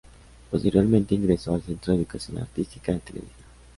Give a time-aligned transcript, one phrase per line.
[0.49, 3.35] Posteriormente ingresó al Centro de Educación Artística de Televisa.